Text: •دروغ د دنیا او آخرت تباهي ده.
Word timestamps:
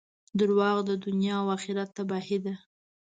•دروغ 0.39 0.77
د 0.89 0.91
دنیا 1.05 1.35
او 1.41 1.45
آخرت 1.57 1.89
تباهي 1.97 2.39
ده. 2.45 2.53